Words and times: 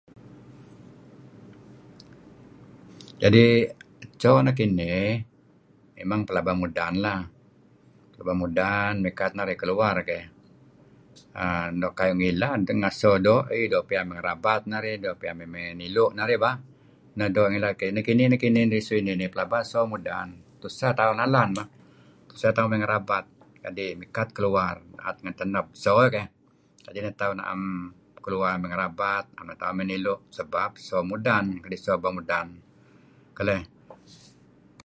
Jadi', 3.23 3.55
eco 4.05 4.31
nekinih 4.47 5.09
mimang 5.95 6.21
pelaba 6.27 6.51
mudan 6.61 6.93
lah. 7.05 7.19
Pelaba 8.13 8.33
mudan, 8.41 8.91
mikat 9.05 9.31
narih 9.37 9.57
keluar 9.61 9.95
keyh. 10.09 10.25
Ah 11.41 11.65
nuk 11.79 11.93
Kayu' 11.97 12.17
ngilad 12.19 12.59
nga' 12.81 12.95
so 13.01 13.11
do', 13.25 13.45
eeey 13.51 13.65
dô' 13.71 13.87
pian 13.89 14.05
mey 14.07 14.15
ngerabat 14.17 14.61
narih, 14.71 14.95
doo' 15.03 15.19
pian 15.21 15.35
mey 15.53 15.65
nilu' 15.81 16.11
narih 16.17 16.39
bah. 16.43 16.55
Neh 17.17 17.27
doo' 17.35 17.49
ngilad. 17.51 17.73
Nekinih, 17.97 18.27
nekinih, 18.31 18.63
risu' 18.73 18.99
inih 19.13 19.29
pelaba 19.33 19.57
so 19.71 19.79
mudan. 19.91 20.29
Tuseh 20.61 20.91
tauh 20.99 21.13
nalan 21.19 21.49
bah. 21.57 21.67
Tuseh 22.29 22.51
tauh 22.55 22.67
mey 22.71 22.79
ngerabat 22.81 23.25
kadi' 23.63 23.93
mikat 24.01 24.27
tauh 24.29 24.35
keluar 24.37 24.75
da'et 24.97 25.17
ngen 25.23 25.35
teneb 25.39 25.65
so 25.83 25.91
keyh. 26.15 26.27
Kadi' 26.85 27.01
neh 27.05 27.13
tauh 27.19 27.33
na'em 27.39 27.63
keluar 28.25 28.53
mey 28.61 28.69
ngerabat, 28.71 29.25
na'em 29.33 29.47
tnh 29.49 29.59
tauh 29.61 29.73
mey 29.77 29.85
nilu' 29.91 30.21
sebap 30.37 30.71
so 30.87 30.95
mudan. 31.11 31.45
Kadi' 31.63 31.79
so 31.85 31.91
pelaba 31.95 32.09
mudan, 32.17 32.47
keleyh. 33.37 33.63